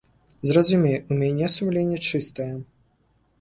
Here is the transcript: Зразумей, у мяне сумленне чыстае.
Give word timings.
Зразумей, 0.51 0.97
у 1.11 1.17
мяне 1.19 1.49
сумленне 1.57 1.99
чыстае. 2.09 2.49